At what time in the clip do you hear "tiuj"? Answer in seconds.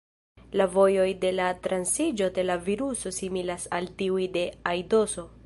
4.01-4.27